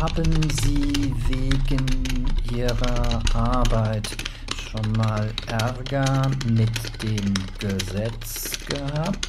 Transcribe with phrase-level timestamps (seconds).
[0.00, 4.08] Haben Sie wegen Ihrer Arbeit
[4.54, 6.70] schon mal Ärger mit
[7.02, 9.28] dem Gesetz gehabt?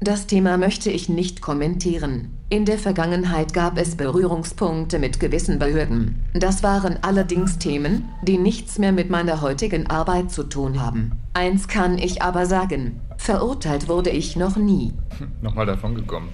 [0.00, 2.36] Das Thema möchte ich nicht kommentieren.
[2.48, 6.24] In der Vergangenheit gab es Berührungspunkte mit gewissen Behörden.
[6.34, 11.12] Das waren allerdings Themen, die nichts mehr mit meiner heutigen Arbeit zu tun haben.
[11.34, 14.92] Eins kann ich aber sagen, verurteilt wurde ich noch nie.
[15.40, 16.30] Nochmal davon gekommen.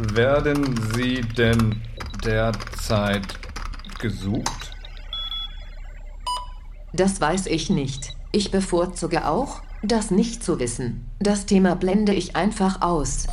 [0.00, 1.82] Werden Sie denn
[2.24, 3.26] derzeit
[3.98, 4.70] gesucht?
[6.92, 8.14] Das weiß ich nicht.
[8.30, 11.10] Ich bevorzuge auch, das nicht zu wissen.
[11.18, 13.26] Das Thema blende ich einfach aus.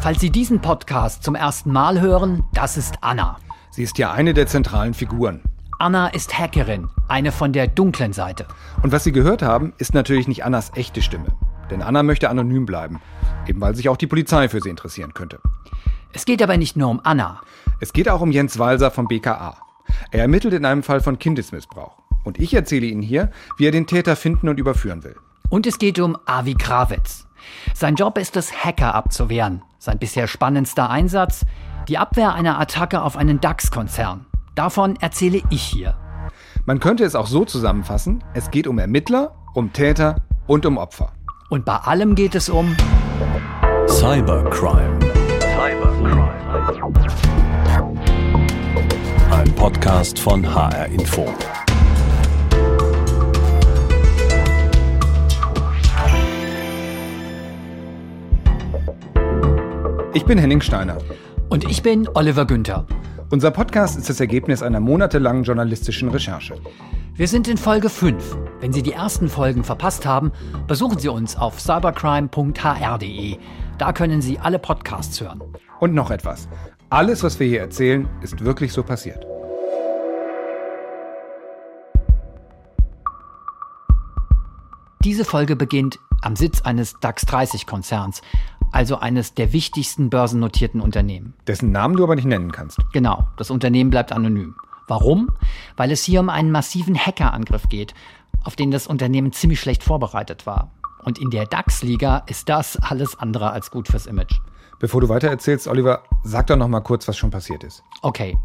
[0.00, 3.38] Falls Sie diesen Podcast zum ersten Mal hören, das ist Anna.
[3.70, 5.40] Sie ist ja eine der zentralen Figuren.
[5.84, 8.46] Anna ist Hackerin, eine von der dunklen Seite.
[8.82, 11.26] Und was Sie gehört haben, ist natürlich nicht Annas echte Stimme.
[11.70, 13.02] Denn Anna möchte anonym bleiben,
[13.46, 15.40] eben weil sich auch die Polizei für sie interessieren könnte.
[16.14, 17.42] Es geht aber nicht nur um Anna.
[17.80, 19.58] Es geht auch um Jens Walser vom BKA.
[20.10, 21.98] Er ermittelt in einem Fall von Kindesmissbrauch.
[22.24, 25.16] Und ich erzähle Ihnen hier, wie er den Täter finden und überführen will.
[25.50, 27.26] Und es geht um Avi Krawitz.
[27.74, 29.60] Sein Job ist es, Hacker abzuwehren.
[29.78, 31.44] Sein bisher spannendster Einsatz,
[31.88, 34.24] die Abwehr einer Attacke auf einen DAX-Konzern.
[34.54, 35.96] Davon erzähle ich hier.
[36.64, 41.12] Man könnte es auch so zusammenfassen, es geht um Ermittler, um Täter und um Opfer.
[41.50, 42.76] Und bei allem geht es um
[43.88, 44.98] Cybercrime.
[45.40, 46.30] Cybercrime.
[49.32, 51.26] Ein Podcast von HR Info.
[60.12, 60.98] Ich bin Henning Steiner.
[61.48, 62.86] Und ich bin Oliver Günther.
[63.34, 66.54] Unser Podcast ist das Ergebnis einer monatelangen journalistischen Recherche.
[67.16, 68.36] Wir sind in Folge 5.
[68.60, 70.30] Wenn Sie die ersten Folgen verpasst haben,
[70.68, 73.38] besuchen Sie uns auf cybercrime.hr.de.
[73.76, 75.42] Da können Sie alle Podcasts hören.
[75.80, 76.46] Und noch etwas.
[76.90, 79.26] Alles, was wir hier erzählen, ist wirklich so passiert.
[85.04, 88.22] Diese Folge beginnt am Sitz eines DAX 30 Konzerns,
[88.74, 91.34] also eines der wichtigsten börsennotierten Unternehmen.
[91.46, 92.78] Dessen Namen du aber nicht nennen kannst.
[92.92, 94.56] Genau, das Unternehmen bleibt anonym.
[94.88, 95.30] Warum?
[95.76, 97.94] Weil es hier um einen massiven Hackerangriff geht,
[98.42, 100.72] auf den das Unternehmen ziemlich schlecht vorbereitet war.
[101.04, 104.40] Und in der DAX-Liga ist das alles andere als gut fürs Image.
[104.84, 107.82] Bevor du weiter erzählst, Oliver, sag doch noch mal kurz, was schon passiert ist.
[108.02, 108.36] Okay.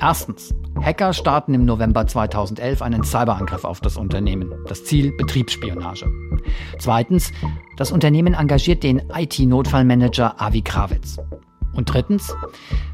[0.00, 0.54] Erstens.
[0.80, 4.54] Hacker starten im November 2011 einen Cyberangriff auf das Unternehmen.
[4.66, 6.10] Das Ziel Betriebsspionage.
[6.78, 7.30] Zweitens.
[7.76, 11.18] Das Unternehmen engagiert den IT-Notfallmanager Avi Krawitz.
[11.74, 12.34] Und drittens.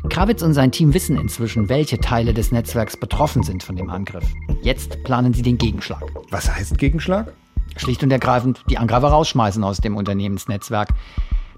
[0.08, 4.24] Krawitz und sein Team wissen inzwischen, welche Teile des Netzwerks betroffen sind von dem Angriff.
[4.62, 6.02] Jetzt planen sie den Gegenschlag.
[6.30, 7.32] Was heißt Gegenschlag?
[7.76, 10.88] Schlicht und ergreifend die Angreifer rausschmeißen aus dem Unternehmensnetzwerk.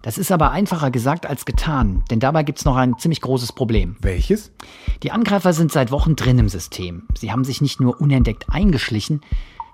[0.03, 3.53] Das ist aber einfacher gesagt als getan, denn dabei gibt es noch ein ziemlich großes
[3.53, 3.97] Problem.
[4.01, 4.51] Welches?
[5.03, 7.07] Die Angreifer sind seit Wochen drin im System.
[7.19, 9.21] Sie haben sich nicht nur unentdeckt eingeschlichen,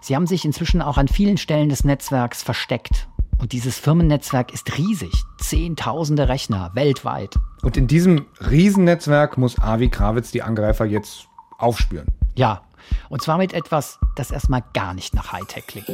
[0.01, 3.07] sie haben sich inzwischen auch an vielen Stellen des Netzwerks versteckt.
[3.39, 5.13] Und dieses Firmennetzwerk ist riesig.
[5.39, 7.35] Zehntausende Rechner weltweit.
[7.63, 12.07] Und in diesem Riesennetzwerk muss Avi Krawitz die Angreifer jetzt aufspüren.
[12.35, 12.63] Ja,
[13.09, 15.87] und zwar mit etwas, das erstmal gar nicht nach Hightech klingt.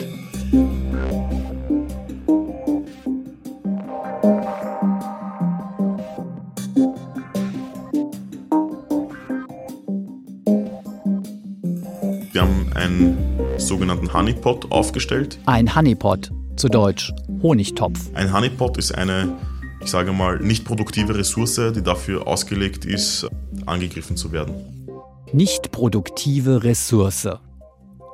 [12.82, 13.16] Einen
[13.58, 15.38] sogenannten Honeypot aufgestellt.
[15.46, 17.12] Ein Honeypot, zu Deutsch
[17.42, 18.10] Honigtopf.
[18.14, 19.36] Ein Honeypot ist eine,
[19.80, 23.28] ich sage mal, nicht produktive Ressource, die dafür ausgelegt ist,
[23.66, 24.88] angegriffen zu werden.
[25.32, 27.28] Nicht produktive Ressource.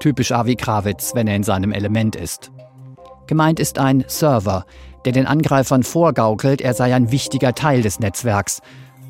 [0.01, 2.53] Typisch Avi Krawitz, wenn er in seinem Element ist.
[3.27, 4.65] Gemeint ist ein Server,
[5.05, 8.61] der den Angreifern vorgaukelt, er sei ein wichtiger Teil des Netzwerks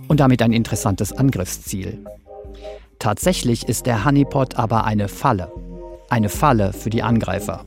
[0.07, 2.05] und damit ein interessantes Angriffsziel.
[2.99, 5.53] Tatsächlich ist der Honeypot aber eine Falle.
[6.11, 7.65] Eine Falle für die Angreifer.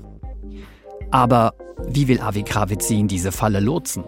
[1.10, 1.54] Aber
[1.88, 4.04] wie will Avi Krawitz sie in diese Falle lotsen?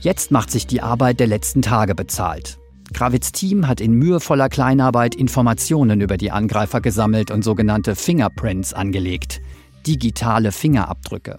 [0.00, 2.58] Jetzt macht sich die Arbeit der letzten Tage bezahlt.
[2.92, 9.40] Krawitz Team hat in mühevoller Kleinarbeit Informationen über die Angreifer gesammelt und sogenannte Fingerprints angelegt.
[9.86, 11.38] Digitale Fingerabdrücke.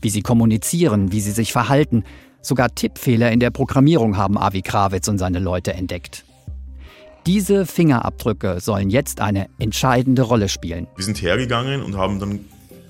[0.00, 2.04] Wie sie kommunizieren, wie sie sich verhalten.
[2.40, 6.24] Sogar Tippfehler in der Programmierung haben Avi Krawitz und seine Leute entdeckt.
[7.26, 10.86] Diese Fingerabdrücke sollen jetzt eine entscheidende Rolle spielen.
[10.96, 12.40] Wir sind hergegangen und haben dann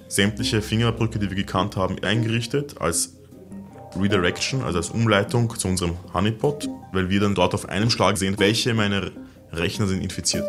[0.08, 3.14] sämtliche Fingerabdrücke, die wir gekannt haben, eingerichtet als
[3.98, 8.36] Redirection, also als Umleitung zu unserem Honeypot, weil wir dann dort auf einem Schlag sehen,
[8.38, 9.10] welche meiner
[9.52, 10.44] Rechner sind infiziert.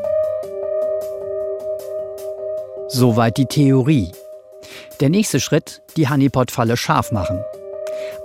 [2.89, 4.11] Soweit die Theorie.
[4.99, 7.39] Der nächste Schritt, die Honeypot-Falle scharf machen.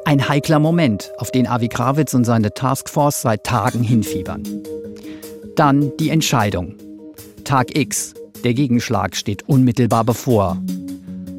[0.05, 4.43] Ein heikler Moment, auf den Avi Krawitz und seine Taskforce seit Tagen hinfiebern.
[5.57, 6.75] Dann die Entscheidung.
[7.45, 8.13] Tag X,
[8.43, 10.61] der Gegenschlag steht unmittelbar bevor.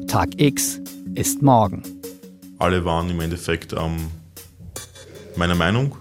[0.08, 0.80] Tag X
[1.14, 1.82] ist morgen.
[2.58, 4.08] Alle waren im Endeffekt ähm,
[5.36, 5.96] meiner Meinung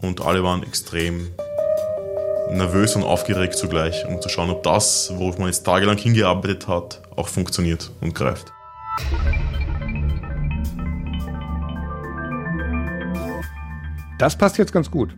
[0.00, 1.28] und alle waren extrem
[2.50, 7.02] nervös und aufgeregt zugleich, um zu schauen, ob das, worauf man jetzt tagelang hingearbeitet hat,
[7.14, 8.50] auch funktioniert und greift.
[14.18, 15.14] Das passt jetzt ganz gut.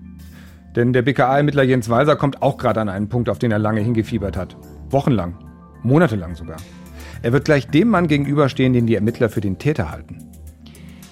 [0.77, 3.81] Denn der BKA-Ermittler Jens Walser kommt auch gerade an einen Punkt, auf den er lange
[3.81, 4.57] hingefiebert hat.
[4.89, 5.37] Wochenlang,
[5.83, 6.59] monatelang sogar.
[7.23, 10.31] Er wird gleich dem Mann gegenüberstehen, den die Ermittler für den Täter halten.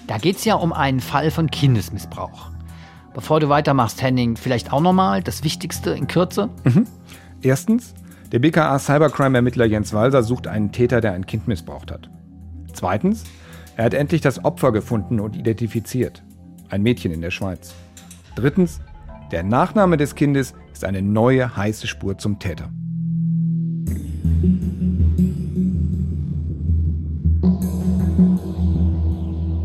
[0.07, 2.49] Da geht es ja um einen Fall von Kindesmissbrauch.
[3.13, 6.49] Bevor du weitermachst, Henning, vielleicht auch nochmal das Wichtigste in Kürze?
[6.63, 6.87] Mhm.
[7.41, 7.93] Erstens,
[8.31, 12.09] der BKA Cybercrime-Ermittler Jens Walser sucht einen Täter, der ein Kind missbraucht hat.
[12.73, 13.23] Zweitens,
[13.75, 16.23] er hat endlich das Opfer gefunden und identifiziert.
[16.69, 17.73] Ein Mädchen in der Schweiz.
[18.35, 18.81] Drittens,
[19.31, 22.71] der Nachname des Kindes ist eine neue heiße Spur zum Täter.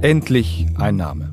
[0.03, 1.33] Endlich ein Name.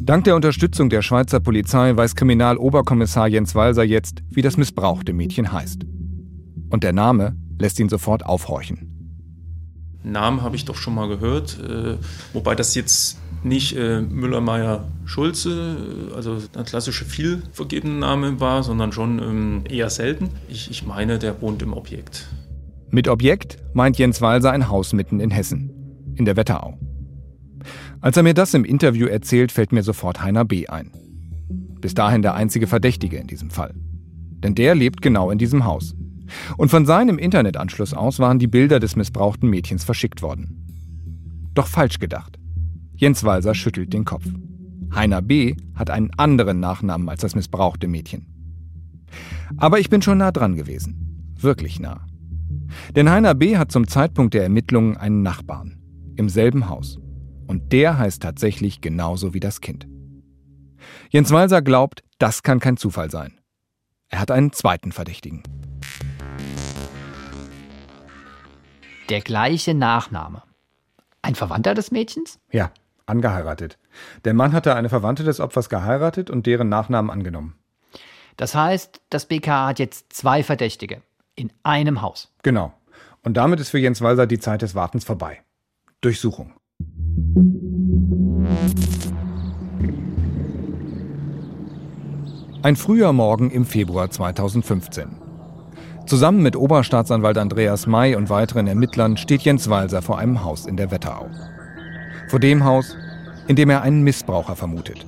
[0.00, 5.52] Dank der Unterstützung der Schweizer Polizei weiß Kriminaloberkommissar Jens Walser jetzt, wie das missbrauchte Mädchen
[5.52, 5.82] heißt.
[6.70, 8.96] Und der Name lässt ihn sofort aufhorchen.
[10.02, 11.96] Namen habe ich doch schon mal gehört, äh,
[12.32, 18.40] wobei das jetzt nicht äh, Müller, Meyer, Schulze, äh, also der klassische viel vergebene Name
[18.40, 20.30] war, sondern schon ähm, eher selten.
[20.48, 22.28] Ich, ich meine, der wohnt im Objekt.
[22.90, 25.70] Mit Objekt meint Jens Walser ein Haus mitten in Hessen,
[26.16, 26.78] in der Wetterau.
[28.00, 30.66] Als er mir das im Interview erzählt, fällt mir sofort Heiner B.
[30.66, 30.92] ein.
[31.80, 33.74] Bis dahin der einzige Verdächtige in diesem Fall.
[33.74, 35.94] Denn der lebt genau in diesem Haus.
[36.56, 40.66] Und von seinem Internetanschluss aus waren die Bilder des missbrauchten Mädchens verschickt worden.
[41.54, 42.35] Doch falsch gedacht.
[42.96, 44.24] Jens Walser schüttelt den Kopf.
[44.94, 45.54] Heiner B.
[45.74, 48.26] hat einen anderen Nachnamen als das missbrauchte Mädchen.
[49.58, 51.34] Aber ich bin schon nah dran gewesen.
[51.38, 52.06] Wirklich nah.
[52.94, 53.58] Denn Heiner B.
[53.58, 55.78] hat zum Zeitpunkt der Ermittlungen einen Nachbarn.
[56.16, 56.98] Im selben Haus.
[57.46, 59.86] Und der heißt tatsächlich genauso wie das Kind.
[61.10, 63.38] Jens Walser glaubt, das kann kein Zufall sein.
[64.08, 65.42] Er hat einen zweiten Verdächtigen.
[69.10, 70.42] Der gleiche Nachname.
[71.20, 72.38] Ein Verwandter des Mädchens?
[72.50, 72.72] Ja,
[73.06, 73.78] angeheiratet.
[74.24, 77.54] Der Mann hatte eine Verwandte des Opfers geheiratet und deren Nachnamen angenommen.
[78.36, 81.02] Das heißt, das BKA hat jetzt zwei Verdächtige
[81.34, 82.32] in einem Haus.
[82.42, 82.72] Genau.
[83.22, 85.42] Und damit ist für Jens Walser die Zeit des Wartens vorbei.
[86.00, 86.52] Durchsuchung.
[92.62, 95.22] Ein früher Morgen im Februar 2015.
[96.06, 100.76] Zusammen mit Oberstaatsanwalt Andreas May und weiteren Ermittlern steht Jens Walser vor einem Haus in
[100.76, 101.30] der Wetterau.
[102.28, 102.96] Vor dem Haus,
[103.46, 105.06] in dem er einen Missbraucher vermutet.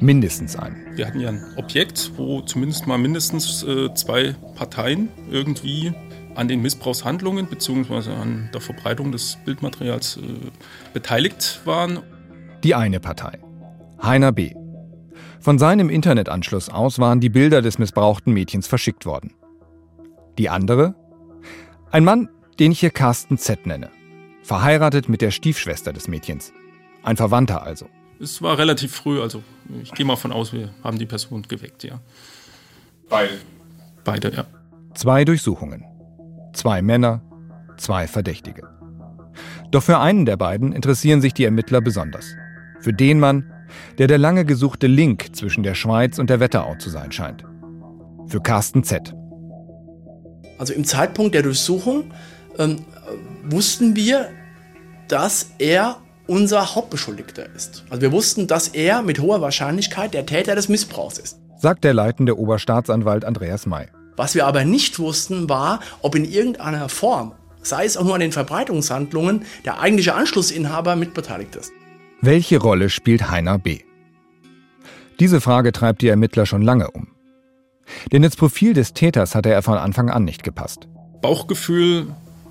[0.00, 0.96] Mindestens einen.
[0.96, 5.92] Wir hatten ja ein Objekt, wo zumindest mal mindestens äh, zwei Parteien irgendwie
[6.34, 8.12] an den Missbrauchshandlungen bzw.
[8.12, 10.20] an der Verbreitung des Bildmaterials äh,
[10.94, 12.00] beteiligt waren.
[12.62, 13.38] Die eine Partei,
[14.02, 14.54] Heiner B.
[15.40, 19.34] Von seinem Internetanschluss aus waren die Bilder des missbrauchten Mädchens verschickt worden.
[20.38, 20.94] Die andere?
[21.90, 22.28] Ein Mann,
[22.58, 23.90] den ich hier Carsten Z nenne.
[24.48, 26.54] Verheiratet mit der Stiefschwester des Mädchens.
[27.02, 27.86] Ein Verwandter also.
[28.18, 29.42] Es war relativ früh, also
[29.82, 32.00] ich gehe mal von aus, wir haben die Person geweckt, ja.
[33.10, 33.34] Beide.
[34.04, 34.46] Beide, ja.
[34.94, 35.84] Zwei Durchsuchungen.
[36.54, 37.20] Zwei Männer,
[37.76, 38.66] zwei Verdächtige.
[39.70, 42.34] Doch für einen der beiden interessieren sich die Ermittler besonders.
[42.80, 43.52] Für den Mann,
[43.98, 47.44] der der lange gesuchte Link zwischen der Schweiz und der Wetterau zu sein scheint.
[48.28, 49.14] Für Carsten Z.
[50.56, 52.04] Also im Zeitpunkt der Durchsuchung
[52.58, 52.86] ähm,
[53.44, 54.30] wussten wir,
[55.08, 57.84] dass er unser Hauptbeschuldigter ist.
[57.90, 61.38] Also wir wussten, dass er mit hoher Wahrscheinlichkeit der Täter des Missbrauchs ist.
[61.58, 63.86] Sagt der leitende Oberstaatsanwalt Andreas May.
[64.16, 68.20] Was wir aber nicht wussten, war, ob in irgendeiner Form, sei es auch nur an
[68.20, 71.72] den Verbreitungshandlungen, der eigentliche Anschlussinhaber mitbeteiligt ist.
[72.20, 73.80] Welche Rolle spielt Heiner B?
[75.20, 77.08] Diese Frage treibt die Ermittler schon lange um.
[78.12, 80.88] Denn ins Profil des Täters hatte er von Anfang an nicht gepasst.
[81.22, 82.08] Bauchgefühl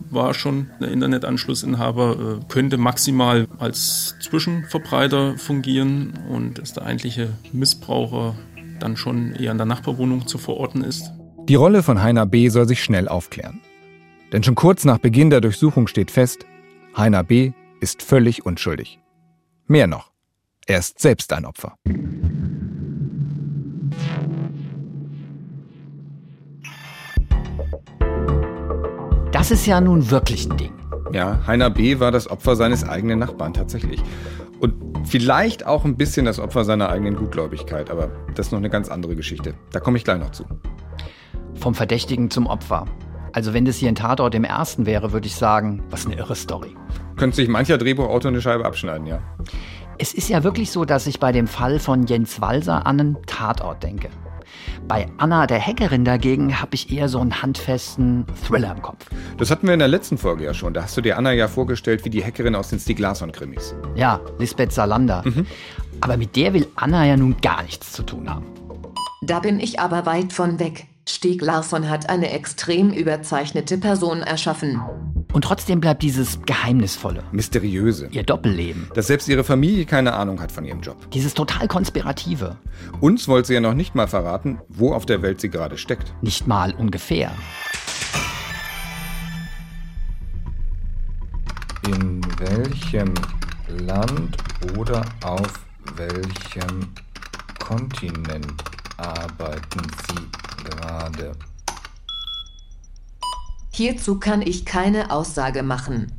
[0.09, 8.35] war schon der Internetanschlussinhaber, äh, könnte maximal als Zwischenverbreiter fungieren und dass der eigentliche Missbraucher
[8.79, 11.11] dann schon eher in der Nachbarwohnung zu verorten ist.
[11.47, 12.49] Die Rolle von Heiner B.
[12.49, 13.61] soll sich schnell aufklären.
[14.33, 16.45] Denn schon kurz nach Beginn der Durchsuchung steht fest,
[16.95, 17.53] Heiner B.
[17.79, 18.99] ist völlig unschuldig.
[19.67, 20.11] Mehr noch,
[20.65, 21.75] er ist selbst ein Opfer.
[29.47, 30.73] Das ist ja nun wirklich ein Ding.
[31.13, 32.01] Ja, Heiner B.
[32.01, 34.01] war das Opfer seines eigenen Nachbarn tatsächlich.
[34.59, 34.73] Und
[35.07, 38.89] vielleicht auch ein bisschen das Opfer seiner eigenen Gutgläubigkeit, aber das ist noch eine ganz
[38.89, 39.53] andere Geschichte.
[39.71, 40.43] Da komme ich gleich noch zu.
[41.53, 42.87] Vom Verdächtigen zum Opfer.
[43.31, 46.35] Also wenn das hier ein Tatort im ersten wäre, würde ich sagen, was eine irre
[46.35, 46.75] Story.
[47.15, 49.21] Könnte sich mancher Drehbuchautor eine Scheibe abschneiden, ja.
[49.97, 53.17] Es ist ja wirklich so, dass ich bei dem Fall von Jens Walser an einen
[53.27, 54.09] Tatort denke.
[54.87, 59.05] Bei Anna der Hackerin dagegen habe ich eher so einen handfesten Thriller im Kopf.
[59.37, 60.73] Das hatten wir in der letzten Folge ja schon.
[60.73, 63.75] Da hast du dir Anna ja vorgestellt wie die Hackerin aus den Stieg Larsson-Krimis.
[63.95, 65.23] Ja, Lisbeth Salander.
[65.25, 65.45] Mhm.
[66.01, 68.45] Aber mit der will Anna ja nun gar nichts zu tun haben.
[69.21, 70.87] Da bin ich aber weit von weg.
[71.07, 74.81] Stieg Larsson hat eine extrem überzeichnete Person erschaffen.
[75.37, 77.23] Und trotzdem bleibt dieses Geheimnisvolle.
[77.31, 78.07] Mysteriöse.
[78.09, 78.89] Ihr Doppelleben.
[78.95, 81.11] Dass selbst ihre Familie keine Ahnung hat von ihrem Job.
[81.11, 82.57] Dieses total konspirative.
[83.01, 86.11] Uns wollte sie ja noch nicht mal verraten, wo auf der Welt sie gerade steckt.
[86.23, 87.31] Nicht mal ungefähr.
[91.85, 93.13] In welchem
[93.85, 94.37] Land
[94.75, 95.53] oder auf
[95.97, 96.95] welchem
[97.59, 98.63] Kontinent
[98.97, 101.33] arbeiten Sie gerade?
[103.77, 106.11] Hierzu kann ich keine Aussage machen.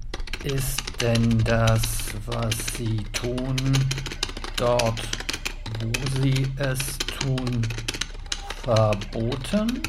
[0.45, 1.83] Ist denn das,
[2.25, 3.57] was Sie tun,
[4.57, 5.03] dort,
[5.83, 5.91] wo
[6.23, 6.79] Sie es
[7.19, 7.67] tun,
[8.63, 9.83] verboten?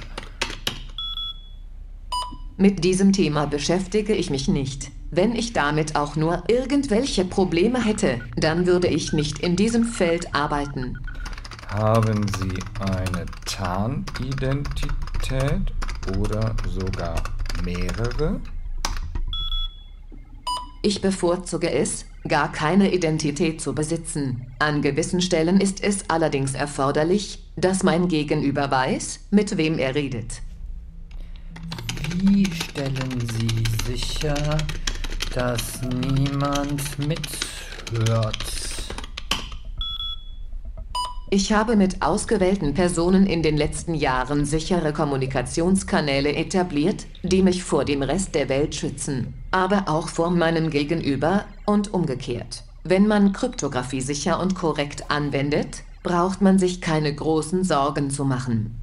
[2.58, 4.90] Mit diesem Thema beschäftige ich mich nicht.
[5.12, 10.34] Wenn ich damit auch nur irgendwelche Probleme hätte, dann würde ich nicht in diesem Feld
[10.34, 10.98] arbeiten.
[11.68, 15.72] Haben Sie eine Tarnidentität
[16.18, 17.22] oder sogar
[17.64, 18.40] mehrere?
[20.82, 24.48] Ich bevorzuge es, gar keine Identität zu besitzen.
[24.60, 30.42] An gewissen Stellen ist es allerdings erforderlich, dass mein Gegenüber weiß, mit wem er redet.
[32.16, 34.58] Wie stellen Sie sicher,
[35.34, 38.59] dass niemand mithört?
[41.32, 47.86] Ich habe mit ausgewählten Personen in den letzten Jahren sichere Kommunikationskanäle etabliert, die mich vor
[47.86, 52.64] dem Rest der Welt schützen, aber auch vor meinem Gegenüber und umgekehrt.
[52.84, 58.82] Wenn man Kryptographie sicher und korrekt anwendet, braucht man sich keine großen Sorgen zu machen.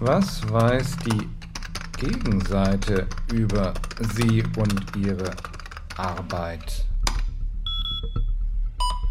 [0.00, 3.72] Was weiß die Gegenseite über
[4.14, 5.30] Sie und Ihre
[5.96, 6.84] Arbeit?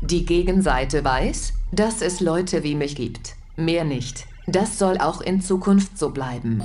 [0.03, 3.35] Die Gegenseite weiß, dass es Leute wie mich gibt.
[3.55, 4.27] Mehr nicht.
[4.45, 6.63] Das soll auch in Zukunft so bleiben.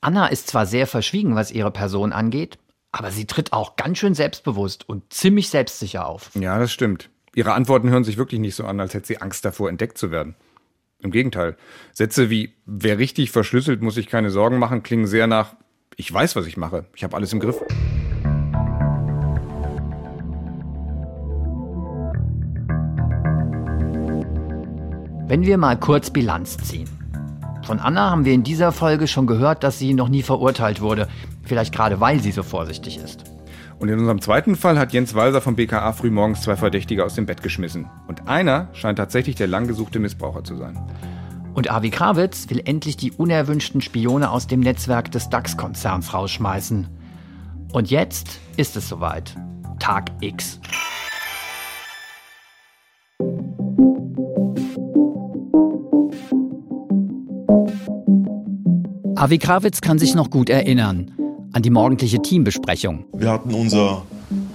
[0.00, 2.58] Anna ist zwar sehr verschwiegen, was ihre Person angeht,
[2.90, 6.30] aber sie tritt auch ganz schön selbstbewusst und ziemlich selbstsicher auf.
[6.34, 7.08] Ja, das stimmt.
[7.36, 10.10] Ihre Antworten hören sich wirklich nicht so an, als hätte sie Angst davor, entdeckt zu
[10.10, 10.34] werden.
[10.98, 11.56] Im Gegenteil.
[11.92, 15.54] Sätze wie, wer richtig verschlüsselt, muss sich keine Sorgen machen, klingen sehr nach,
[15.96, 16.86] ich weiß, was ich mache.
[16.96, 17.60] Ich habe alles im Griff.
[25.32, 26.90] Wenn wir mal kurz Bilanz ziehen.
[27.64, 31.08] Von Anna haben wir in dieser Folge schon gehört, dass sie noch nie verurteilt wurde.
[31.42, 33.24] Vielleicht gerade weil sie so vorsichtig ist.
[33.78, 37.24] Und in unserem zweiten Fall hat Jens Walser vom BKA frühmorgens zwei Verdächtige aus dem
[37.24, 37.88] Bett geschmissen.
[38.08, 40.78] Und einer scheint tatsächlich der langgesuchte Missbraucher zu sein.
[41.54, 46.88] Und Avi Krawitz will endlich die unerwünschten Spione aus dem Netzwerk des DAX-Konzerns rausschmeißen.
[47.72, 49.34] Und jetzt ist es soweit.
[49.78, 50.60] Tag X.
[59.22, 61.12] Avi Krawitz kann sich noch gut erinnern
[61.52, 63.04] an die morgendliche Teambesprechung.
[63.12, 64.02] Wir hatten unser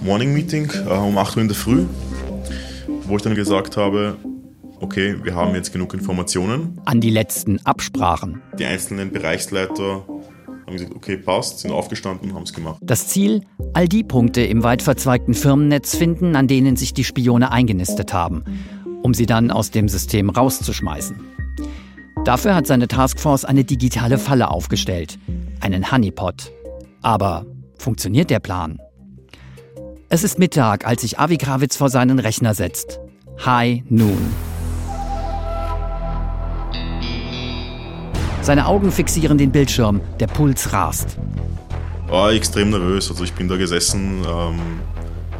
[0.02, 1.86] Morning Meeting äh, um 8 Uhr in der Früh,
[3.06, 4.18] wo ich dann gesagt habe,
[4.80, 6.78] okay, wir haben jetzt genug Informationen.
[6.84, 8.42] An die letzten Absprachen.
[8.58, 10.04] Die einzelnen Bereichsleiter
[10.66, 12.76] haben gesagt, okay, passt, sind aufgestanden und haben es gemacht.
[12.82, 17.52] Das Ziel, all die Punkte im weit verzweigten Firmennetz finden, an denen sich die Spione
[17.52, 18.44] eingenistet haben,
[19.02, 21.37] um sie dann aus dem System rauszuschmeißen.
[22.28, 25.18] Dafür hat seine Taskforce eine digitale Falle aufgestellt,
[25.60, 26.52] einen Honeypot.
[27.00, 27.46] Aber
[27.78, 28.78] funktioniert der Plan?
[30.10, 33.00] Es ist Mittag, als sich Avi Krawitz vor seinen Rechner setzt.
[33.46, 34.18] High Noon.
[38.42, 41.16] Seine Augen fixieren den Bildschirm, der Puls rast.
[42.08, 44.22] War extrem nervös, also ich bin da gesessen.
[44.28, 44.58] Ähm,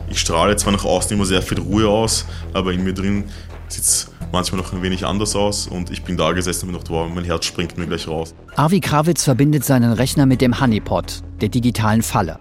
[0.08, 3.24] ich strahle zwar nach außen immer sehr viel Ruhe aus, aber in mir drin
[3.68, 6.90] sitzt manchmal noch ein wenig anders aus und ich bin da gesessen und mir gedacht,
[6.90, 8.34] wow, mein Herz springt mir gleich raus.
[8.56, 12.38] Avi Krawitz verbindet seinen Rechner mit dem Honeypot, der digitalen Falle.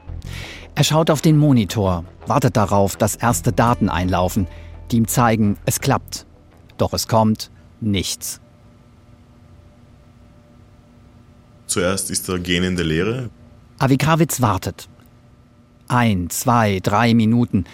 [0.76, 4.48] Er schaut auf den Monitor, wartet darauf, dass erste Daten einlaufen,
[4.92, 6.26] die ihm zeigen, es klappt.
[6.78, 7.50] Doch es kommt
[7.82, 8.40] nichts.
[11.66, 13.30] Zuerst ist er gähnende Leere.
[13.80, 14.88] Avi Krawitz wartet.
[15.88, 17.66] Ein, zwei, drei Minuten.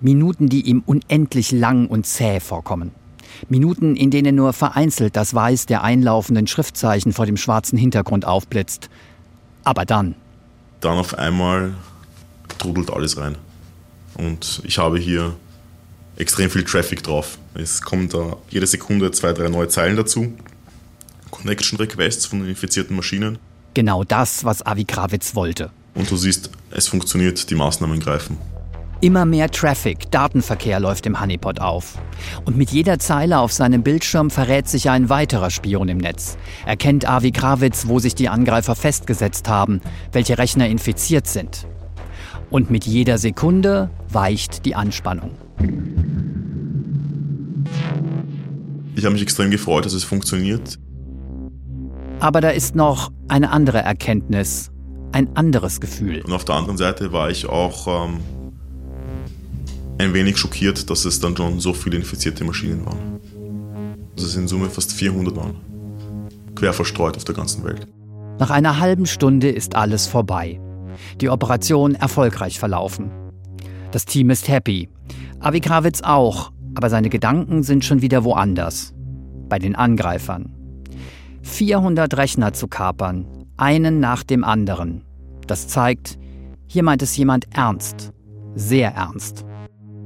[0.00, 2.92] Minuten, die ihm unendlich lang und zäh vorkommen.
[3.48, 8.88] Minuten, in denen nur vereinzelt das Weiß der einlaufenden Schriftzeichen vor dem schwarzen Hintergrund aufblitzt.
[9.64, 10.14] Aber dann.
[10.80, 11.74] Dann auf einmal
[12.58, 13.36] trudelt alles rein.
[14.14, 15.34] Und ich habe hier
[16.16, 17.38] extrem viel Traffic drauf.
[17.54, 20.32] Es kommen da jede Sekunde zwei, drei neue Zeilen dazu.
[21.30, 23.38] Connection Requests von infizierten Maschinen.
[23.74, 25.70] Genau das, was Avi Krawitz wollte.
[25.94, 28.38] Und du siehst, es funktioniert, die Maßnahmen greifen.
[29.02, 31.98] Immer mehr Traffic, Datenverkehr läuft im Honeypot auf.
[32.44, 36.38] Und mit jeder Zeile auf seinem Bildschirm verrät sich ein weiterer Spion im Netz.
[36.66, 39.80] Erkennt Avi Krawitz, wo sich die Angreifer festgesetzt haben,
[40.12, 41.66] welche Rechner infiziert sind.
[42.48, 45.32] Und mit jeder Sekunde weicht die Anspannung.
[48.94, 50.78] Ich habe mich extrem gefreut, dass es funktioniert.
[52.20, 54.70] Aber da ist noch eine andere Erkenntnis,
[55.10, 56.22] ein anderes Gefühl.
[56.24, 58.20] Und auf der anderen Seite war ich auch ähm,
[60.02, 63.20] ein wenig schockiert, dass es dann schon so viele infizierte Maschinen waren.
[64.16, 65.56] Dass es in Summe fast 400 waren.
[66.54, 67.86] Quer verstreut auf der ganzen Welt.
[68.38, 70.60] Nach einer halben Stunde ist alles vorbei.
[71.20, 73.10] Die Operation erfolgreich verlaufen.
[73.92, 74.88] Das Team ist happy.
[75.40, 78.94] Avi Krawitz auch, aber seine Gedanken sind schon wieder woanders.
[79.48, 80.54] Bei den Angreifern.
[81.42, 85.04] 400 Rechner zu kapern, einen nach dem anderen.
[85.46, 86.18] Das zeigt,
[86.66, 88.12] hier meint es jemand ernst.
[88.54, 89.44] Sehr ernst.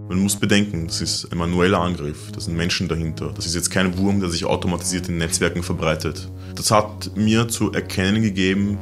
[0.09, 3.33] Man muss bedenken, das ist ein manueller Angriff, da sind Menschen dahinter.
[3.35, 6.31] Das ist jetzt kein Wurm, der sich automatisiert in Netzwerken verbreitet.
[6.55, 8.79] Das hat mir zu erkennen gegeben,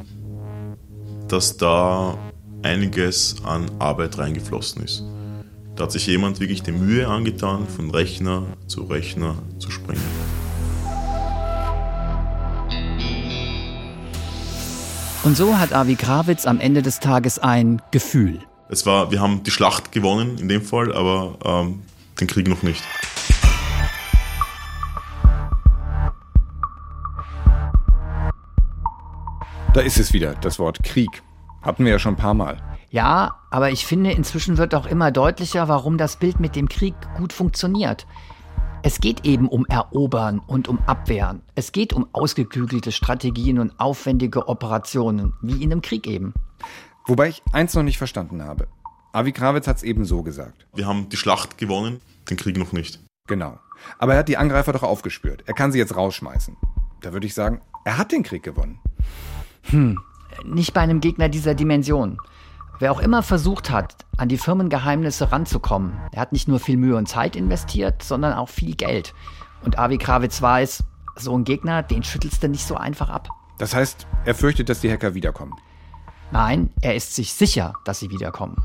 [1.27, 2.15] dass da
[2.61, 5.03] einiges an Arbeit reingeflossen ist.
[5.75, 10.01] Da hat sich jemand wirklich die Mühe angetan, von Rechner zu Rechner zu springen.
[15.23, 18.41] Und so hat Avi Krawitz am Ende des Tages ein Gefühl.
[18.67, 21.83] Es war, wir haben die Schlacht gewonnen in dem Fall, aber ähm,
[22.19, 22.83] den Krieg noch nicht.
[29.73, 31.21] Da ist es wieder, das Wort Krieg.
[31.61, 32.57] Hatten wir ja schon ein paar Mal.
[32.89, 36.95] Ja, aber ich finde, inzwischen wird auch immer deutlicher, warum das Bild mit dem Krieg
[37.17, 38.07] gut funktioniert.
[38.81, 41.41] Es geht eben um Erobern und um Abwehren.
[41.55, 46.33] Es geht um ausgeklügelte Strategien und aufwendige Operationen, wie in einem Krieg eben.
[47.07, 48.67] Wobei ich eins noch nicht verstanden habe.
[49.11, 50.65] Avi Krawitz hat es eben so gesagt.
[50.73, 52.99] Wir haben die Schlacht gewonnen, den Krieg noch nicht.
[53.27, 53.59] Genau.
[53.99, 55.43] Aber er hat die Angreifer doch aufgespürt.
[55.45, 56.57] Er kann sie jetzt rausschmeißen.
[57.01, 58.79] Da würde ich sagen, er hat den Krieg gewonnen.
[59.63, 59.99] Hm,
[60.43, 62.17] nicht bei einem Gegner dieser Dimension.
[62.79, 66.97] Wer auch immer versucht hat, an die Firmengeheimnisse ranzukommen, der hat nicht nur viel Mühe
[66.97, 69.13] und Zeit investiert, sondern auch viel Geld.
[69.63, 70.83] Und Avi Krawitz weiß,
[71.15, 73.29] so ein Gegner, den schüttelst du nicht so einfach ab.
[73.57, 75.53] Das heißt, er fürchtet, dass die Hacker wiederkommen.
[76.35, 78.57] Nein, er ist sich sicher, dass sie wiederkommen.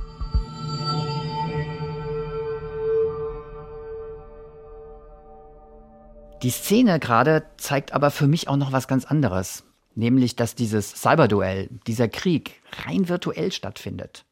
[6.43, 10.91] Die Szene gerade zeigt aber für mich auch noch was ganz anderes nämlich dass dieses
[10.91, 14.25] Cyberduell, dieser Krieg rein virtuell stattfindet.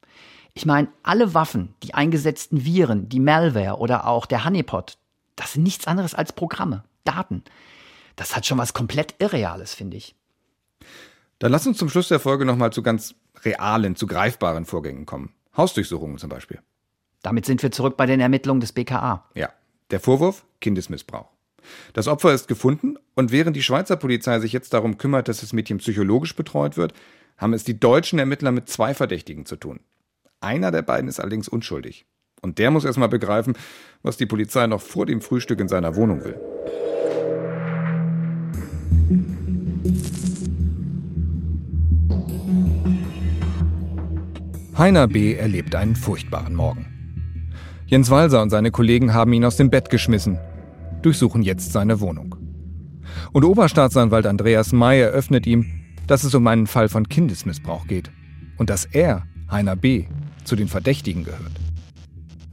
[0.55, 4.99] Ich meine, alle Waffen, die eingesetzten Viren, die Malware oder auch der Honeypot,
[5.37, 7.45] das sind nichts anderes als Programme, Daten.
[8.17, 10.17] Das hat schon was komplett Irreales, finde ich.
[11.39, 15.33] Dann lass uns zum Schluss der Folge nochmal zu ganz realen, zu greifbaren Vorgängen kommen.
[15.57, 16.61] Hausdurchsuchungen zum Beispiel.
[17.23, 19.25] Damit sind wir zurück bei den Ermittlungen des BKA.
[19.35, 19.51] Ja.
[19.91, 21.29] Der Vorwurf Kindesmissbrauch.
[21.93, 25.53] Das Opfer ist gefunden und während die Schweizer Polizei sich jetzt darum kümmert, dass das
[25.53, 26.93] Mädchen psychologisch betreut wird,
[27.37, 29.81] haben es die deutschen Ermittler mit zwei Verdächtigen zu tun.
[30.41, 32.07] Einer der beiden ist allerdings unschuldig.
[32.41, 33.57] Und der muss erstmal begreifen,
[34.03, 36.41] was die Polizei noch vor dem Frühstück in seiner Wohnung will.
[44.79, 45.35] Heiner B.
[45.35, 46.87] erlebt einen furchtbaren Morgen.
[47.87, 50.39] Jens Walser und seine Kollegen haben ihn aus dem Bett geschmissen
[51.03, 52.37] durchsuchen jetzt seine Wohnung.
[53.33, 55.67] Und Oberstaatsanwalt Andreas May eröffnet ihm,
[56.07, 58.11] dass es um einen Fall von Kindesmissbrauch geht
[58.57, 60.05] und dass er, Heiner B.,
[60.45, 61.53] zu den Verdächtigen gehört.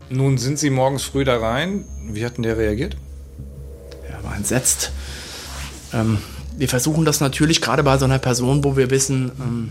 [0.09, 1.85] Nun sind Sie morgens früh da rein.
[2.09, 2.97] Wie hat denn der reagiert?
[4.09, 4.91] Er war entsetzt.
[5.93, 6.17] Ähm,
[6.57, 9.69] wir versuchen das natürlich gerade bei so einer Person, wo wir wissen, ähm,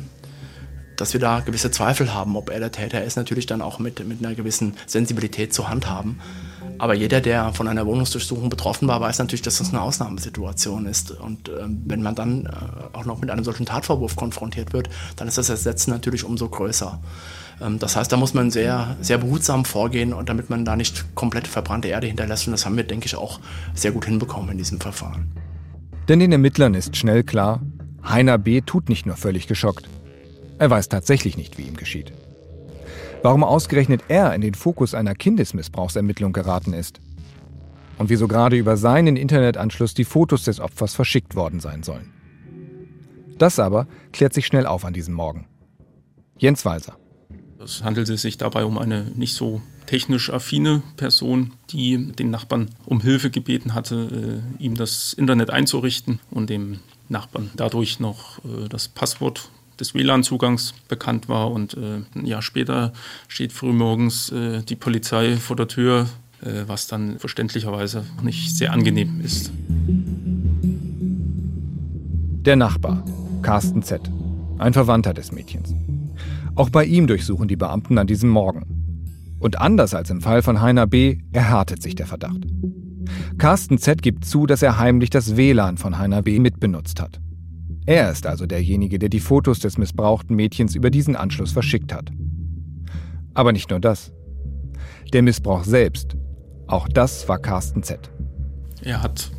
[0.96, 4.06] dass wir da gewisse Zweifel haben, ob er der Täter ist, natürlich dann auch mit,
[4.06, 6.20] mit einer gewissen Sensibilität zu handhaben.
[6.78, 11.12] Aber jeder, der von einer Wohnungsdurchsuchung betroffen war, weiß natürlich, dass das eine Ausnahmesituation ist.
[11.12, 15.28] Und äh, wenn man dann äh, auch noch mit einem solchen Tatvorwurf konfrontiert wird, dann
[15.28, 17.00] ist das Ersetzen natürlich umso größer.
[17.60, 21.14] Ähm, das heißt, da muss man sehr, sehr behutsam vorgehen, und damit man da nicht
[21.14, 22.46] komplett verbrannte Erde hinterlässt.
[22.46, 23.40] Und das haben wir, denke ich, auch
[23.74, 25.32] sehr gut hinbekommen in diesem Verfahren.
[26.08, 27.60] Denn den Ermittlern ist schnell klar,
[28.06, 28.60] Heiner B.
[28.60, 29.88] tut nicht nur völlig geschockt.
[30.58, 32.12] Er weiß tatsächlich nicht, wie ihm geschieht.
[33.22, 37.00] Warum ausgerechnet er in den Fokus einer Kindesmissbrauchsermittlung geraten ist.
[37.96, 42.12] Und wieso gerade über seinen Internetanschluss die Fotos des Opfers verschickt worden sein sollen.
[43.38, 45.46] Das aber klärt sich schnell auf an diesem Morgen.
[46.38, 46.96] Jens Walser.
[47.62, 53.00] Es handelte sich dabei um eine nicht so technisch affine Person, die den Nachbarn um
[53.00, 58.88] Hilfe gebeten hatte, äh, ihm das Internet einzurichten und dem Nachbarn dadurch noch äh, das
[58.88, 61.50] Passwort des WLAN-Zugangs bekannt war.
[61.50, 62.92] Und äh, ein Jahr später
[63.28, 66.08] steht frühmorgens äh, die Polizei vor der Tür,
[66.42, 69.50] äh, was dann verständlicherweise nicht sehr angenehm ist.
[72.44, 73.04] Der Nachbar,
[73.42, 74.02] Carsten Z.,
[74.58, 75.74] ein Verwandter des Mädchens.
[76.54, 78.66] Auch bei ihm durchsuchen die Beamten an diesem Morgen.
[79.40, 81.18] Und anders als im Fall von Heiner B.
[81.32, 82.40] erhärtet sich der Verdacht.
[83.38, 84.02] Carsten Z.
[84.02, 86.38] gibt zu, dass er heimlich das WLAN von Heiner B.
[86.38, 87.20] mitbenutzt hat.
[87.86, 92.10] Er ist also derjenige, der die Fotos des missbrauchten Mädchens über diesen Anschluss verschickt hat.
[93.34, 94.12] Aber nicht nur das.
[95.12, 96.16] Der Missbrauch selbst,
[96.66, 98.10] auch das war Carsten Z.
[98.82, 99.30] Er hat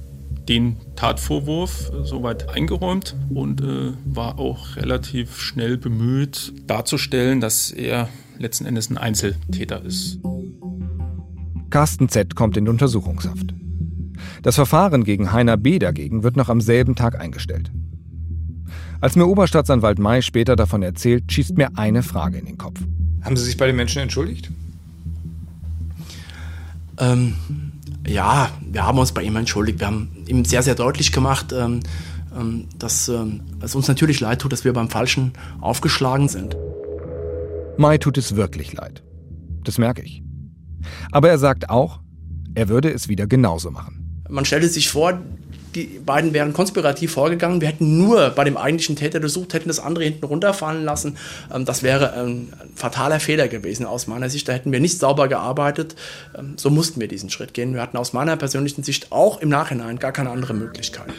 [0.48, 8.66] den Tatvorwurf soweit eingeräumt und äh, war auch relativ schnell bemüht darzustellen, dass er letzten
[8.66, 10.20] Endes ein Einzeltäter ist.
[11.72, 13.56] Carsten Z kommt in Untersuchungshaft.
[14.44, 15.80] Das Verfahren gegen Heiner B.
[15.80, 17.72] dagegen wird noch am selben Tag eingestellt.
[19.06, 22.80] Als mir Oberstaatsanwalt May später davon erzählt, schießt mir eine Frage in den Kopf.
[23.22, 24.50] Haben Sie sich bei den Menschen entschuldigt?
[26.98, 27.36] Ähm,
[28.08, 29.80] ja, wir haben uns bei ihm entschuldigt.
[29.80, 31.82] Wir haben ihm sehr, sehr deutlich gemacht, ähm,
[32.36, 36.58] ähm, dass ähm, es uns natürlich leid tut, dass wir beim Falschen aufgeschlagen sind.
[37.78, 39.04] Mai tut es wirklich leid.
[39.64, 40.24] Das merke ich.
[41.12, 42.00] Aber er sagt auch,
[42.56, 44.24] er würde es wieder genauso machen.
[44.30, 45.22] Man stellte sich vor,
[45.76, 47.62] die beiden wären konspirativ vorgegangen.
[47.62, 51.18] Wir hätten nur bei dem eigentlichen Täter gesucht, hätten das andere hinten runterfallen lassen.
[51.54, 54.48] Ähm, das wäre ein fataler Fehler gewesen aus meiner Sicht.
[54.48, 55.96] Da hätten wir nicht sauber gearbeitet.
[56.38, 57.74] Ähm, so mussten wir diesen Schritt gehen.
[57.74, 61.14] Wir hatten aus meiner persönlichen Sicht auch im Nachhinein gar keine andere Möglichkeit.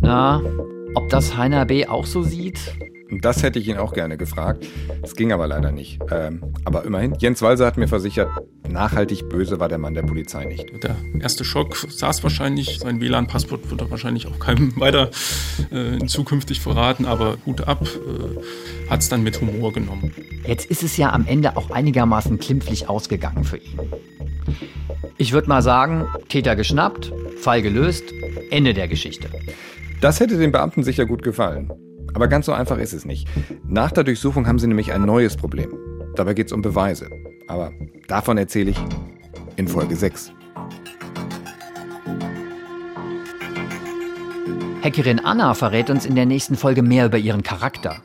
[0.00, 0.42] Na,
[0.94, 1.86] ob das Heiner B.
[1.86, 2.58] auch so sieht?
[3.20, 4.66] Das hätte ich ihn auch gerne gefragt.
[5.02, 5.98] Es ging aber leider nicht.
[6.10, 8.28] Ähm, aber immerhin, Jens Walser hat mir versichert,
[8.68, 10.66] nachhaltig böse war der Mann der Polizei nicht.
[10.82, 15.10] Der erste Schock saß wahrscheinlich, sein WLAN-Passwort wird er wahrscheinlich auch keinem weiter
[15.70, 20.12] äh, zukünftig verraten, aber gut ab, äh, hat es dann mit Humor genommen.
[20.46, 23.78] Jetzt ist es ja am Ende auch einigermaßen klimpflich ausgegangen für ihn.
[25.16, 28.04] Ich würde mal sagen, Täter geschnappt, Fall gelöst,
[28.50, 29.28] Ende der Geschichte.
[30.00, 31.72] Das hätte den Beamten sicher gut gefallen.
[32.14, 33.28] Aber ganz so einfach ist es nicht.
[33.64, 35.72] Nach der Durchsuchung haben sie nämlich ein neues Problem.
[36.14, 37.08] Dabei geht es um Beweise.
[37.46, 37.72] Aber
[38.06, 38.78] davon erzähle ich
[39.56, 40.32] in Folge 6.
[44.82, 47.96] Hackerin Anna verrät uns in der nächsten Folge mehr über ihren Charakter.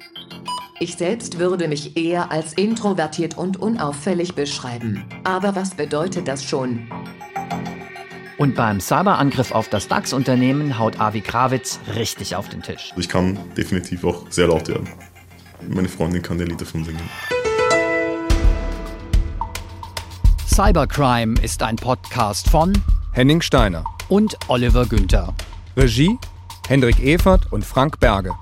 [0.79, 5.05] Ich selbst würde mich eher als introvertiert und unauffällig beschreiben.
[5.23, 6.89] Aber was bedeutet das schon?
[8.37, 12.91] Und beim Cyberangriff auf das DAX-Unternehmen haut Avi Krawitz richtig auf den Tisch.
[12.97, 14.89] Ich kann definitiv auch sehr laut werden.
[15.69, 17.09] Meine Freundin kann der Lied davon singen.
[20.47, 22.73] Cybercrime ist ein Podcast von
[23.11, 25.33] Henning Steiner und Oliver Günther.
[25.77, 26.17] Regie
[26.67, 28.33] Hendrik Evert und Frank Berge.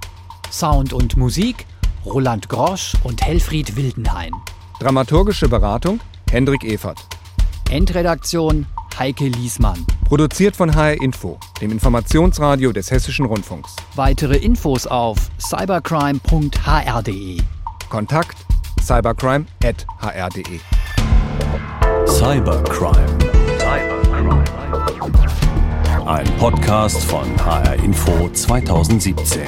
[0.52, 1.66] Sound und Musik
[2.06, 4.32] Roland Grosch und Helfried Wildenhain.
[4.80, 6.00] Dramaturgische Beratung
[6.30, 7.00] Hendrik Evert.
[7.70, 8.66] Endredaktion
[9.02, 9.84] Heike Liesmann.
[10.08, 13.76] Produziert von HR Info, dem Informationsradio des Hessischen Rundfunks.
[13.96, 17.42] Weitere Infos auf cybercrime.hr.de.
[17.90, 18.38] Kontakt
[18.80, 20.60] cybercrime.hr.de.
[22.06, 23.18] Cybercrime.
[23.58, 24.44] Cybercrime.
[26.06, 29.48] Ein Podcast von HR Info 2017.